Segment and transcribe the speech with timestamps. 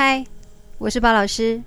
[0.00, 0.24] 嗨，
[0.78, 1.60] 我是包老师。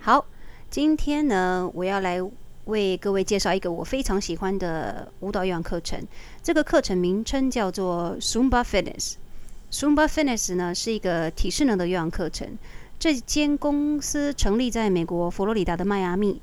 [0.00, 0.26] 好，
[0.68, 2.20] 今天呢，我要来
[2.64, 6.04] 为各位介绍一个我非常喜欢的舞蹈有氧课程。
[6.42, 9.14] 这个课程名称叫做 Zumba Fitness。
[9.70, 12.58] Zumba Fitness 呢是一个体适能的有氧课程。
[12.98, 16.40] 这间公司成立在美国佛罗里达的迈阿密。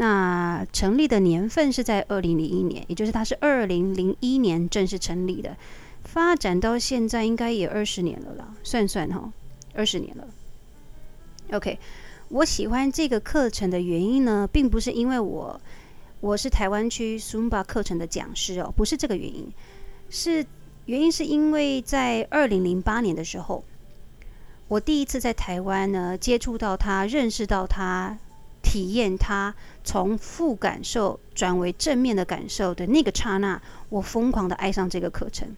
[0.00, 5.56] 那成立的年份是在二零零一年，也就是它是二零零一年正式成立的，
[6.04, 9.32] 发展到现在应该也二十年了啦，算算哈，
[9.74, 10.28] 二十年了。
[11.50, 11.80] OK，
[12.28, 15.60] 我喜欢这个课程的原因呢，并不是因为我
[16.20, 19.52] 我是台湾区 Sumba 课程的讲师哦，不是这个原因，
[20.10, 20.46] 是
[20.86, 23.64] 原因是因为在二零零八年的时候，
[24.68, 28.16] 我第一次在台湾呢接触到他，认识到他。
[28.62, 29.54] 体验它
[29.84, 35.48] 从负感受转为正面的感受的那个刹那，我疯狂的爱上这个课程。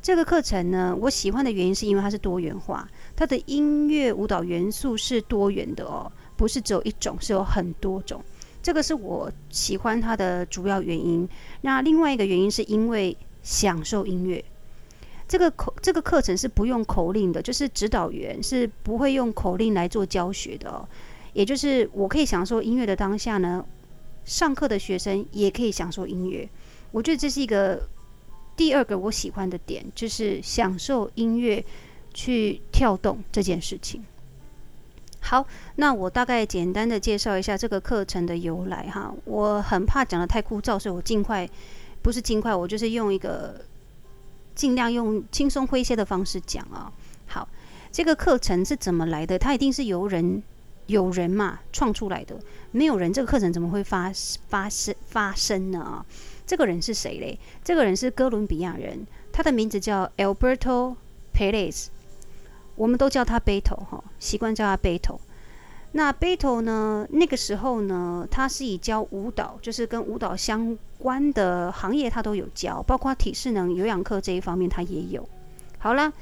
[0.00, 2.86] 这个课程呢，我喜欢的原因是因为它是多元化，
[3.16, 8.22] 它的音乐舞蹈元素是多元的哦，不是只有一种，是有很多种。
[8.62, 11.26] 这个是我喜欢它的主要原因。
[11.62, 14.44] 那另外一个原因是因为享受音乐。
[15.26, 20.86] 这个口这个课程是不用口令的，就是指导员是不会用口令来做教学的哦。
[21.34, 23.64] 也就是我可以享受音乐的当下呢，
[24.24, 26.48] 上课的学生也可以享受音乐。
[26.92, 27.86] 我觉得这是一个
[28.56, 31.62] 第二个我喜欢的点，就是享受音乐
[32.14, 34.02] 去跳动这件事情。
[35.20, 35.44] 好，
[35.76, 39.12] 那我大概简单的介绍一下这个课程的由来哈。
[39.24, 41.48] 我很怕讲得太枯燥，所以我尽快，
[42.00, 43.60] 不是尽快，我就是用一个
[44.54, 46.92] 尽量用轻松诙谐的方式讲啊。
[47.26, 47.48] 好，
[47.90, 49.36] 这个课程是怎么来的？
[49.36, 50.42] 它一定是由人。
[50.86, 52.38] 有人嘛创出来的，
[52.70, 54.12] 没有人这个课程怎么会发
[54.48, 55.80] 发生发生呢？
[55.80, 56.04] 啊，
[56.46, 57.38] 这个人是谁嘞？
[57.62, 60.96] 这个人是哥伦比亚人，他的名字叫 Alberto
[61.34, 61.86] Perez，
[62.76, 65.18] 我们都叫他 Beto 哈，习惯叫他 Beto。
[65.92, 67.06] 那 Beto 呢？
[67.10, 75.28] 那个时候呢，他是以教舞蹈，就是跟舞蹈相关的行业他都有教，包括体适能、有氧课这一方面他也有。
[75.78, 76.12] 好了。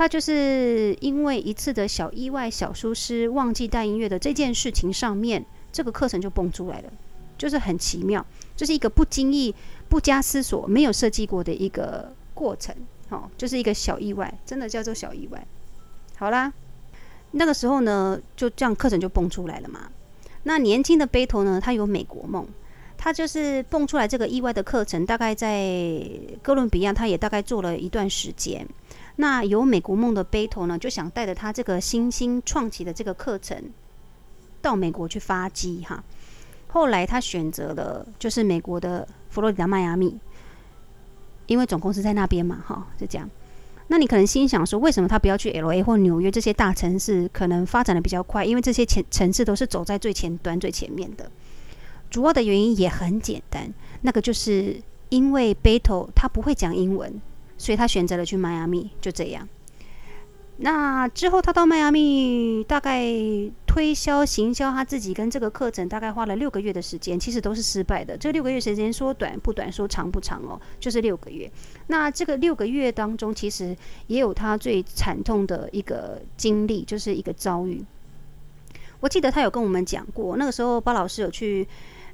[0.00, 6.90] 他就是因为一次的小意外、小疏失，忘记带音乐的这件事情上面，这个课程就蹦出来了，
[7.36, 8.24] 就是很奇妙，
[8.56, 9.54] 就是一个不经意、
[9.90, 12.74] 不加思索、没有设计过的一个过程，
[13.10, 15.46] 哦，就是一个小意外，真的叫做小意外。
[16.16, 16.50] 好啦，
[17.32, 19.90] 那个时候呢，就这样课程就蹦出来了嘛。
[20.44, 22.46] 那年轻的贝头呢，他有美国梦，
[22.96, 26.00] 他就是蹦出来这个意外的课程，大概在
[26.40, 28.66] 哥伦比亚，他也大概做了一段时间。
[29.20, 33.70] 那有美国梦的贝托呢，就想带着他这个新兴创起的这个课程
[34.62, 36.02] 到美国去发迹哈。
[36.68, 40.18] 后来他选择了就是美国的佛罗里达迈阿密，
[41.46, 43.28] 因为总公司在那边嘛哈，就这样。
[43.88, 48.42] 那你可能心想说，为什么他不要去 LA 或纽约这些大城市，可能发展的比较快？
[48.42, 51.30] 因为这些前城市都是走在最前端、最前面的。
[52.08, 53.70] 主要的原因也很简单，
[54.00, 57.20] 那个就是因为贝托他不会讲英文。
[57.60, 59.46] 所以他选择了去迈阿密，就这样。
[60.62, 63.04] 那之后他到迈阿密，大概
[63.66, 68.16] 推销行销他自己跟这个课程，大概花了六个月的时间，其实都是失败的。
[68.16, 71.50] 这六个月时间说短不短，说长不长哦，就是六个月。
[71.88, 77.84] 那这个六个月当中，其实也有他最惨痛的一个经历，就是一个遭遇。
[79.00, 81.68] 我记得他有跟我们讲过，那个时候包老师有去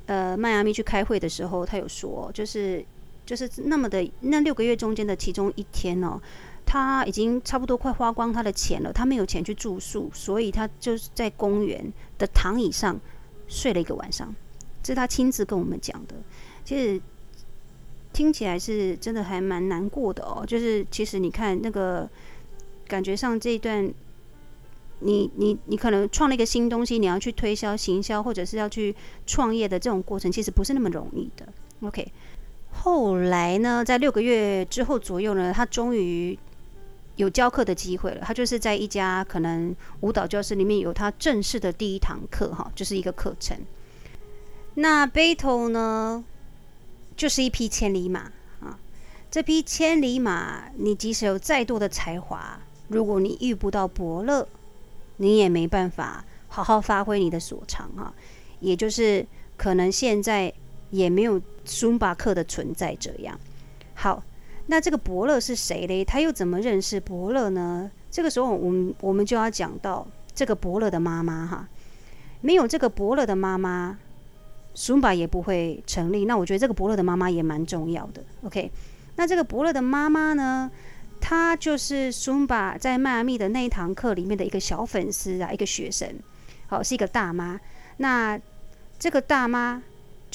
[0.06, 2.84] 呃迈阿密去开会的时候，他有说，就是。
[3.26, 6.18] 就是那么的那六个月中间的其中一天哦，
[6.64, 12.98] 他已经差不多快花光他的钱了，他没有钱去住宿，所以他就是在公园的躺椅上
[13.48, 14.34] 睡了一个晚上。
[14.82, 16.14] 这是他亲自跟我们讲的。
[16.64, 17.00] 其实
[18.12, 20.44] 听起来是真的还蛮难过的哦。
[20.46, 22.08] 就是其实你看那个
[22.86, 23.92] 感觉上这一段，
[25.00, 28.94] 你你你可能创了一个新东西，你要去推销、行销，或者是要去
[29.26, 31.46] 创业的这种过程，其实不是那么容易的。
[31.80, 32.06] OK。
[32.82, 36.38] 后来呢，在六个月之后左右呢，他终于
[37.16, 38.20] 有教课的机会了。
[38.22, 43.58] 他就是在一家可能舞蹈教室里面有他正式的第一堂课，哈，就是一个课程。
[44.74, 46.24] 那贝托呢，
[47.16, 48.30] 就是一匹千里马
[48.60, 48.78] 啊。
[49.30, 54.46] 这匹千里马，你即使有再多的才华，如果你遇不到伯乐，
[55.16, 58.14] 你也没办法好好发挥你的所长啊。
[58.60, 59.26] 也就是
[59.56, 60.52] 可能现在。
[60.90, 62.94] 也没有苏巴克的存在。
[63.00, 63.38] 这样
[63.94, 64.22] 好，
[64.66, 66.04] 那这个伯乐是谁嘞？
[66.04, 67.90] 他又怎么认识伯乐呢？
[68.10, 71.68] 这个时候，我们我们就要讲到这个伯乐的妈妈哈。
[72.40, 73.98] 没有这个伯乐的妈妈
[74.74, 76.26] 苏巴也不会成立。
[76.26, 78.22] 那我觉得这个伯乐的妈妈也蛮重要的。
[78.42, 78.70] OK，
[79.16, 80.70] 那这个伯乐的妈妈呢，
[81.20, 86.08] 她就是苏巴在迈阿密的那一堂课里面的一个小粉丝啊，一个学生，
[86.66, 87.58] 好，是一个大妈。
[87.96, 88.38] 那
[88.98, 89.82] 这个大妈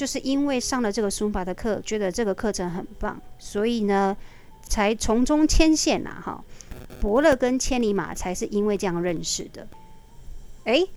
[0.01, 4.17] 就是因为上了这个书法的课，觉得这个课程很棒，所以呢，
[4.63, 6.43] 才从中牵线呐，哈。
[6.99, 9.67] 伯乐跟千里马才是因为这样认识的。
[10.63, 10.89] 诶，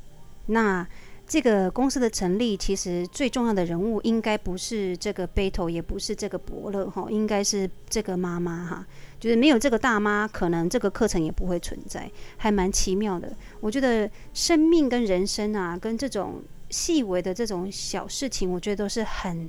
[0.47, 0.89] 那
[1.27, 8.87] 这个公司的成立，其实最重要的人物应该不是这个背头也不是这个伯乐哈，应该是这个妈妈哈。
[9.21, 13.31] 就是没有这个大妈，可能这个课程也不会存在，还蛮奇妙的。
[13.61, 16.43] 我觉得生命跟人生啊，跟这种
[16.75, 19.49] 细微的这种小事情，我觉得都是很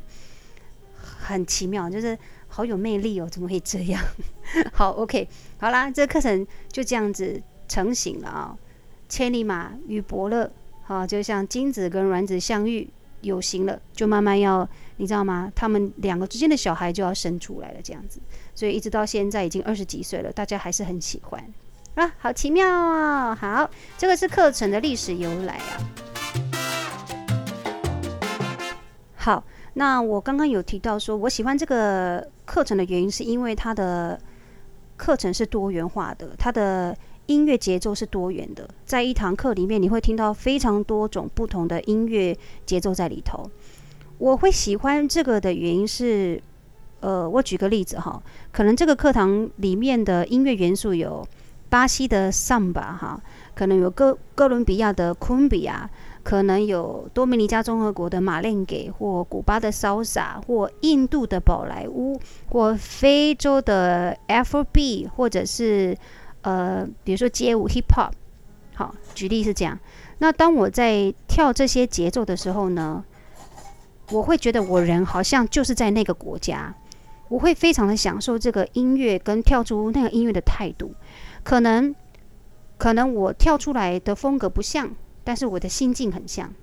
[1.01, 2.17] 很奇妙，就是。
[2.47, 3.27] 好有魅力哦！
[3.29, 4.01] 怎么会这样？
[4.71, 5.27] 好，OK，
[5.57, 8.57] 好啦，这个课程就这样子成型了啊、
[9.09, 10.49] 千里马与伯乐，
[10.83, 12.87] 好、就像精子跟卵子相遇
[13.19, 15.51] 有形了，就慢慢要，你知道吗？
[15.53, 18.21] 他们两个之间的小孩就要生出来了，这样子。
[18.53, 21.53] 所以一直到现在已经二十几岁了，大家还是很喜欢
[21.95, 23.37] 啊，好奇妙啊、哦！
[23.37, 26.14] 好，这个是课程的历史由来啊。
[29.25, 29.43] 好。
[29.73, 34.19] 那我刚刚有提到说，我喜欢这个课程的原因，是因为它的
[34.95, 36.95] 课程是多元化的，它的
[37.25, 42.37] 音乐节奏是多元的，在一堂课里面，你会听到非常多种不同的音乐
[42.67, 43.49] 节奏在里头。
[44.19, 46.39] 我会喜欢这个的原因是，
[46.99, 48.21] 呃，我举个例子哈，
[48.51, 51.27] 可能这个课堂里面的音乐元素有
[51.67, 53.19] 巴西的桑巴哈，
[53.55, 55.89] 可能有哥哥伦比亚的昆比亚。
[56.25, 62.19] 可能有多米尼加共和国的马连给，或古巴的萨萨，或印度的宝莱坞，
[62.49, 65.95] 或非洲的 FOB 或者是
[66.41, 68.09] 呃，比如说街舞 Hip Hop。
[68.73, 69.77] 好，举例是这样。
[70.17, 73.05] 那当我在跳这些节奏的时候呢，
[74.09, 76.73] 我会觉得我人好像就是在那个国家，
[77.29, 80.95] 我会非常的享受这个音乐跟跳出那个音乐的态度。
[81.43, 81.93] 可能，
[82.79, 84.89] 可能我跳出来的风格不像。
[85.25, 86.53] 但是我的心境很像，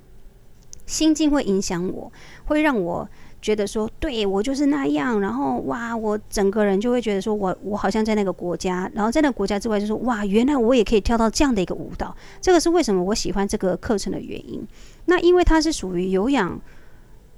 [0.87, 2.11] 心境会影响我，
[2.47, 3.06] 会让我
[3.41, 5.20] 觉得说，对，我就是那样。
[5.20, 12.17] 然后哇，我整个人就会觉得说我我好像在那个国家，然后在那个国家之外就说哇，原来我也可以跳到这样的一个舞蹈。
[12.41, 14.67] 这个是为什么我喜欢这个课程的原因。
[15.06, 16.61] 那因为它是属于有氧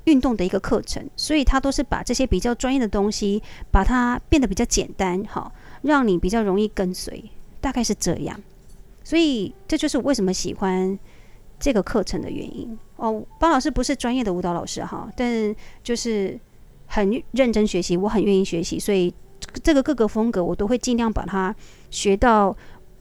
[0.04, 7.30] 运动的一个课程，所以它都是把这些比较专业的东西，把它变得比较简单，好，让你比较容易跟随，
[7.62, 8.38] 大概是这样。
[9.02, 10.98] 所以这就是我为什么喜欢。
[11.64, 16.38] 这个课程的原因哦，包老师不是专业的舞蹈老师哈，但就是
[16.86, 19.10] 很认真学习，我很愿意学习，所以
[19.62, 21.56] 这个各个风格我都会尽量把它
[21.90, 22.54] 学到，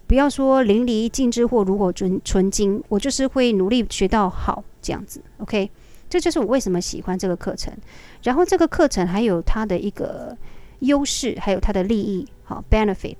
[0.08, 5.22] 不要说淋漓尽致或炉火纯纯青，我就是会努力学到好这样子。
[5.40, 5.70] OK，
[6.10, 7.74] 这就是我为什么喜欢这个课程。
[8.22, 10.38] 然后这个课程还有它的一个
[10.80, 13.18] 优势，还有它的利益，好 benefit，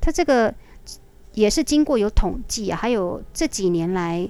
[0.00, 0.52] 它这个
[1.34, 4.28] 也是经过有统计啊，还有这几年来。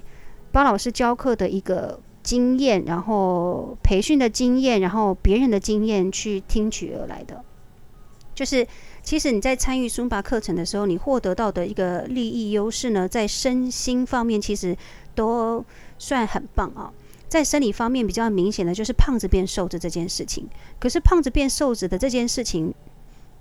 [0.53, 7.43] 巴老师教课的一个经验，然后培训的经验，然后别人的经验去听取而来的，
[8.35, 8.65] 就是
[9.01, 14.77] 其实你在参与 Zumba 课程的时候，你获得到的一个利益优势呢，在身心方面其实
[15.15, 15.65] 都
[15.97, 16.93] 算很棒啊。
[17.27, 20.47] 在生理方面比较明显的就是胖子变瘦子这件事情，
[20.79, 22.71] 可是胖子变瘦子的这件事情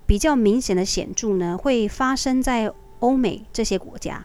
[0.06, 4.24] 比较明显的显著呢，会发生在欧美这些国家，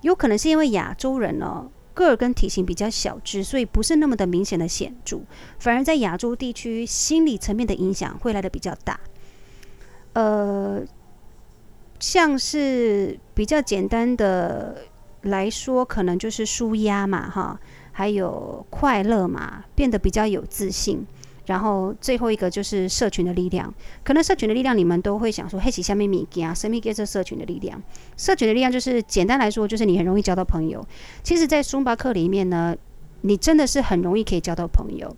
[0.00, 1.70] 有可能是因为亚洲人呢。
[1.96, 5.20] 个儿跟体型比较小只，所以不是那么的明显的显著，
[5.58, 9.00] 反而在亚洲地区，心理层面的影响会来的比较大。
[10.12, 10.82] 呃，
[11.98, 14.76] 像是比较简单的
[15.22, 17.58] 来说，可能就是舒压嘛，哈，
[17.92, 21.06] 还有快乐嘛，变得比较有自信。
[21.46, 23.72] 然后最后一个就是社群的力量，
[24.04, 26.54] 可能社群的力量你们都会想说，嘿，是什么物件啊？
[26.54, 27.82] 什么叫做社群的力量？
[28.16, 30.86] 社群的力量就是简单来说，就是你很容易交到朋友。
[31.22, 32.76] 其实，在松巴克里面呢，
[33.22, 35.16] 你真的是很容易可以交到朋友。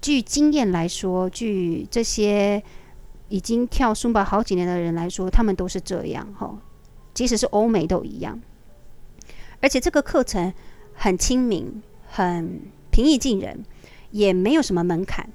[0.00, 2.62] 据经验来说，据这些
[3.28, 6.58] 已经跳松巴好几年的人来说，他们都是这样哈。
[7.14, 8.38] 即使是欧美都一样，
[9.60, 10.52] 而且这个课程
[10.92, 12.60] 很亲民，很
[12.90, 13.64] 平易近人，
[14.10, 15.26] 也没有什么门槛。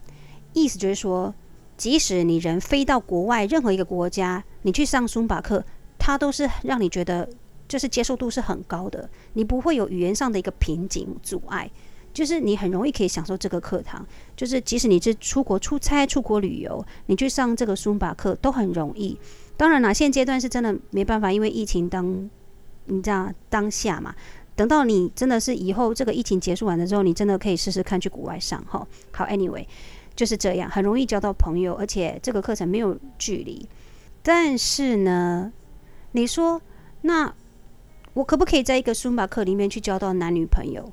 [0.54, 1.34] 意思就是说，
[1.78, 5.64] 即使你人飞到国外任何一个国家，你去上松巴课，
[5.98, 7.28] 它都是让你觉得
[7.68, 11.70] 就是接受度是很高的，你不会有语言上的一个瓶颈阻碍，
[12.14, 14.06] 就是你很容易可以享受这个课堂。
[14.36, 19.18] 就是即使你是出国出差、出国旅游，你去上这个松巴课都很容易。
[19.56, 22.30] 当然啦，现阶段是真的没办法，因为疫情当
[22.86, 24.14] 你知道当下嘛。
[24.54, 28.86] 等到你真的是以后这个疫情结束完了之后，你真的可以试试看去国外上哈。
[29.12, 29.66] 好，Anyway。
[30.22, 33.68] 就是这样，很容易交到朋友，而且这个课程没有距离。
[34.22, 35.52] 但是呢，
[36.12, 36.62] 你说
[37.02, 37.34] 那
[38.14, 40.92] 我可不可以在一个孙巴课里面去交到男女朋友？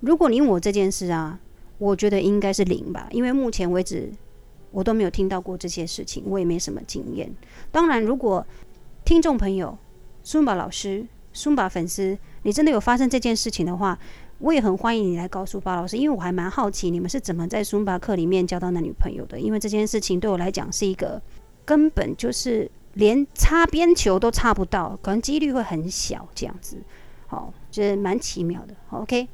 [0.00, 1.38] 如果你问我这件事啊，
[1.76, 4.10] 我觉得应该是零吧，因为目前为止
[4.70, 7.30] 我都没有听到过这些事情，我也没什么经验。
[7.70, 8.46] 当然，如果
[9.04, 9.76] 听众朋友、
[10.22, 13.98] 孙巴老师、孙巴粉丝，你真的有发生这件事情的话，
[14.38, 21.20] 我也很欢迎你来告诉巴老师，因为我还蛮好奇你们是怎么在孙巴课里面交到男女朋友的，因为这件事情对我来讲是一个。
[21.64, 26.76] 根本就是连擦边球都擦不到，可能几率会很小，这样子，
[27.26, 28.76] 好，就是蛮奇妙的。
[28.90, 29.26] OK，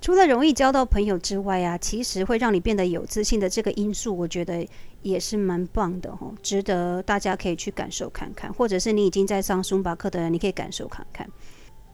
[0.00, 4.66] 除了容易交到朋友之外啊，其实会让你变得有自信的这个因素，我觉得
[5.02, 11.28] 也是蛮棒的哦，值得大家可以去感受看看，或者是你已经在上孙巴课的人，你可以感受看看。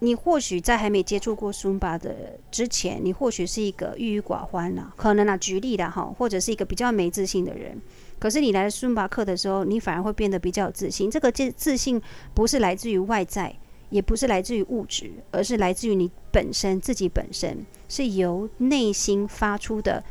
[0.01, 7.81] 你或许在还没接触过孙巴的之前，你或许是一个郁郁寡欢呐，可能啊，举例的哈，或者是一个比较没自信的人。
[8.19, 11.11] 可是你来孙巴课的时候，你反而会变得比较自信。
[11.11, 12.01] 这个自自信
[12.33, 13.53] 不是来自于外在，
[13.91, 20.05] 也不是来自于物质，而是来自于你本身自己本身是由内心发出的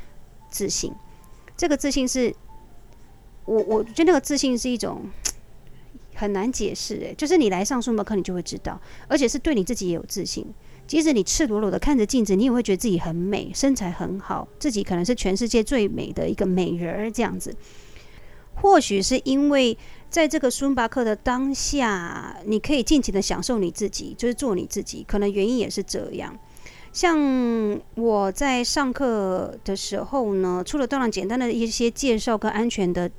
[0.50, 0.94] 自信。
[1.56, 2.36] 这个自信是，
[3.46, 5.02] 我我觉得那个自信是一种。
[6.18, 10.46] 很难解释诶，就是你来上孙巴课，你就会知道，而且是对你自己也有自信。
[10.88, 17.56] 即使你赤裸裸的看着镜子，你也会觉得自己很美，身材很好，自己可能是全世界最美的一个美人儿这样子。
[18.56, 19.78] 或许是因为
[20.10, 25.06] 在这个孙巴克的当下，你可以尽情的享受你自己，就是做你自己。
[25.08, 26.36] 可能原因也是这样。
[26.94, 33.12] 像我在上课的时候呢，除了当然简单的一些介绍跟安全的。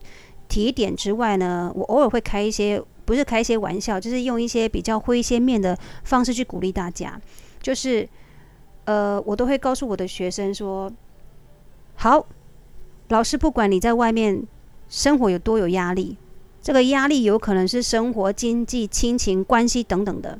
[0.49, 7.21] 提点之外呢，我偶尔会开一些，不是开一些玩笑，就是用一些比较诙谐面的方式去鼓励大家。
[7.61, 8.09] 就是，
[8.87, 10.91] 呃，我都会告诉我的学生说
[11.97, 12.25] ：“好，
[13.09, 14.43] 老师不管你在外面
[14.89, 16.17] 生活有多有压力，
[16.63, 20.39] 这个压力有可能是生活、经济、亲情关系等等的。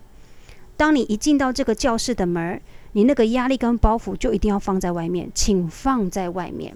[0.77, 2.61] 当你一进到这个教室的门，
[2.93, 6.75] 你那个压力跟包袱就一定要放在外面，请放在外面。”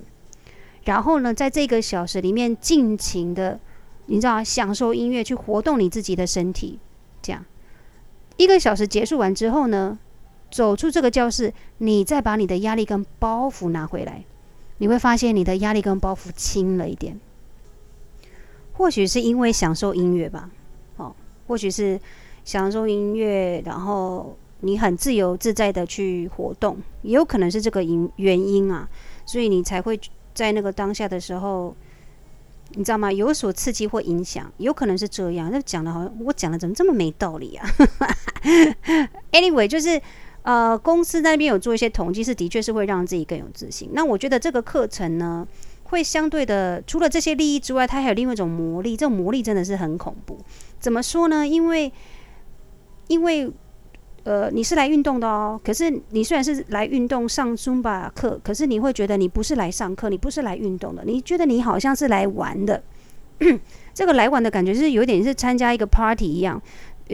[0.84, 3.60] 然后呢，在这个小时里面尽情的，
[4.06, 6.78] 你知道，享受音乐，去活动你自己的身体。
[7.22, 7.44] 这样，
[8.36, 9.96] 一个小时结束完之后呢，
[10.50, 14.24] 走出这个教室，你再把你的压力跟包袱拿回来，
[14.78, 17.20] 你会发现你的压力跟包袱轻了一点。
[18.72, 20.50] 或许是因为享受音乐吧，
[20.96, 21.14] 哦，
[21.46, 22.00] 或许是
[22.44, 28.88] 享受音乐，然后你很自由自在的去活动，也有可能是这个因原因啊，
[29.24, 30.00] 所以你才会。
[30.34, 31.74] 在那个当下的时候，
[32.74, 33.12] 你知道吗？
[33.12, 35.50] 有所刺激或影响，有可能是这样。
[35.52, 37.68] 那讲的好像我讲的怎么这么没道理啊？
[39.32, 40.00] Anyway，就是
[40.42, 43.90] 呃，公司那边有做一些统计，是的确是会让自己更有自信。
[43.92, 45.46] 那我觉得这个课程呢，
[45.84, 48.96] 会相对的，除了这些利益之外，它还有另外一种魔力。
[48.96, 50.38] 这种魔力真的是很恐怖。
[50.80, 51.46] 怎么说呢？
[51.46, 51.92] 因为，
[53.08, 53.52] 因为。
[54.24, 55.60] 呃，你是来运动的哦。
[55.64, 62.82] 可是你虽然是来运动上孙巴课，可是你会觉得你不是来上课，你不是来运动的，你觉得你好像是来玩的。
[63.92, 66.62] 这个来玩的感觉是有点是参加一个 party 一样，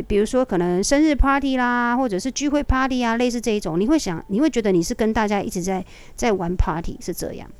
[0.06, 5.84] 比如说可能生日 party 啦，或者是聚会 party 啊，类似这一种，你会想，你会觉得你是跟大家一直在
[6.14, 7.50] 在玩 party 是这样。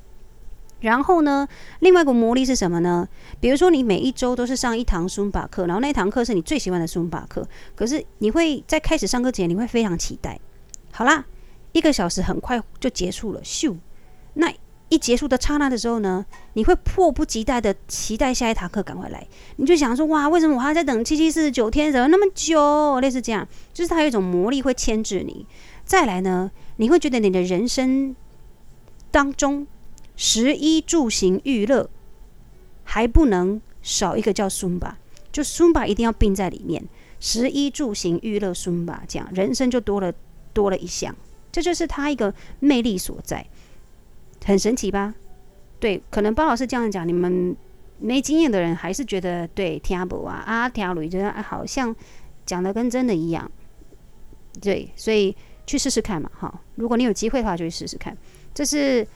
[0.81, 1.47] 然后呢，
[1.81, 3.09] 另外一个魔力是什么呢？
[3.41, 10.39] 比如说，你每一周都是上一堂孙巴课，然后那堂课是你最喜欢的孙巴课，可是你会在开始上课前，你会非常期待。
[10.93, 11.25] 好啦，
[11.73, 13.77] 一个小时很快就结束了，咻！
[14.35, 14.53] 那
[14.89, 19.27] 一结束的刹那的时候呢，你会迫不及待的期待下一堂课赶快来。
[19.57, 23.01] 你就想说，哇，为什么我还在等七七四十九天，怎么那么久？
[23.01, 25.45] 类似这样，就是它有一种魔力会牵制你。
[25.85, 28.15] 再来呢，你会觉得你的人生
[29.11, 29.67] 当中。
[30.19, 31.89] 食衣住行娱乐
[32.83, 34.99] 还不能少一个叫孙吧，
[35.31, 36.85] 就孙吧一定要并在里面。
[37.21, 40.13] 食衣住行娱乐孙吧，这样人生就多了
[40.53, 41.15] 多了一项，
[41.53, 43.47] 这就是他一个魅力所在，
[44.45, 45.15] 很神奇吧？
[45.79, 47.57] 对，可能包老师这样讲，你们
[48.01, 51.95] 没经验的人还是觉得对听不啊啊听不觉得好像
[52.45, 53.49] 讲的跟真的一样。
[54.61, 56.61] 对，所以去试试看嘛，哈！
[56.75, 58.19] 如果你有机会的话，就去试试看，
[58.53, 59.07] 这是。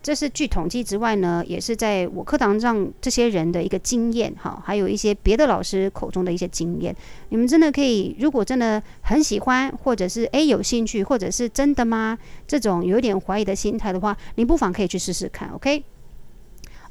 [0.00, 6.94] 这是据统计之外呢，也是在我课堂上这些人的一个经验哈，还有一些别的老师口中的一些经验。
[7.30, 12.16] 你们真的可以，如果真的很喜欢，或者是诶有兴趣，或者是真的吗？
[12.46, 15.84] 这种有点怀疑的心态的话，你不妨可以去试试看，OK？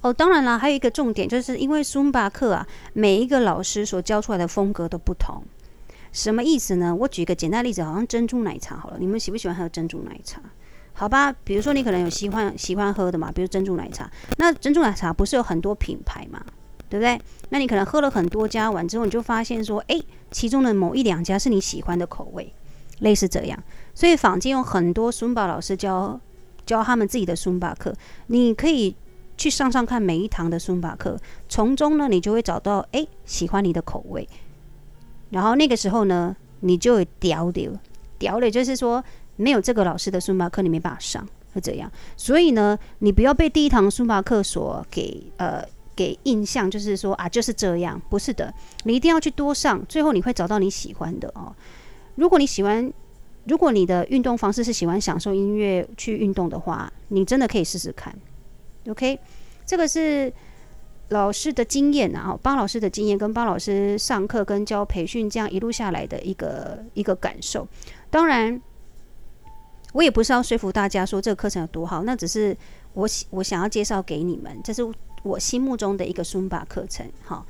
[0.01, 5.41] 哦，当然了，还有一个重点，就是因为孙巴课啊，每一个老师所教出来的风格都不同。
[6.11, 6.93] 什么意思呢？
[6.93, 10.41] 我举一个简单例子，好像珍珠奶茶好了，你们喜不喜欢喝珍珠奶茶？
[10.99, 14.09] 好吧，比如说你可能有喜欢喜欢喝的嘛，比如珍珠奶茶。
[14.37, 16.43] 那珍珠奶茶不是有很多品牌嘛，
[16.89, 17.21] 对不对？
[17.49, 22.51] 那你可能喝了很多家完之后，你就发现说，诶，其中的某一两家是你喜欢的口味，
[23.01, 23.63] 类似这样。
[23.93, 26.19] 所以坊间有很多 Zumba 老师教
[26.65, 27.93] 教他们自己的 Zumba 课，
[28.25, 28.95] 你可以
[29.37, 31.15] 去上上看每一堂的 Zumba 课，
[31.47, 34.27] 从中呢，你就会找到诶喜欢你的口味。
[35.29, 37.69] 然后那个时候呢，你就会调的，
[38.17, 39.03] 屌的，就是说。
[39.37, 41.89] 没有这个老师的书法课，你没办法上，会这样。
[42.17, 45.63] 所以呢，你不要被第一堂书法课所给呃
[45.95, 48.53] 给印象，就是说啊就是这样，不是的。
[48.83, 51.55] 你一定要去多上，最后你会找到你喜欢的哦。
[52.15, 52.91] 如果你喜欢，
[53.45, 58.13] 如果你的运动方式是喜欢享受音乐去运动的话，你真的可以试试看。
[58.89, 59.19] OK，
[59.65, 60.33] 这个是
[61.09, 67.67] 老师的经验啊，帮老师的经验跟帮老师上课跟教培训这样一路下来的一个一个感受。
[68.09, 68.59] 当然。
[69.97, 72.55] 我也不是要说服大家说这个课程有多好，那只是
[72.93, 74.83] 我我想要介绍给你们，这是
[75.23, 77.09] 我心目中的一个苏巴课程。
[77.25, 77.43] 好，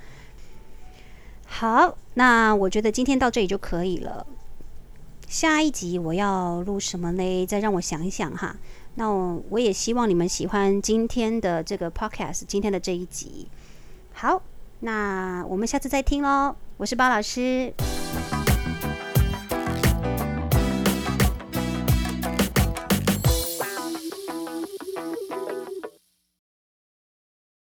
[1.45, 4.25] 好，那我觉得今天到这里就可以了。
[5.27, 7.45] 下一集我要录什么呢？
[7.45, 8.55] 再让我想一想哈。
[8.95, 13.49] 那我，我也希望你们喜欢今天的这个 Podcast，今天的这一集。
[14.13, 14.41] 好，
[14.79, 16.55] 那我们下次再听喽。
[16.77, 17.73] 我是包老师。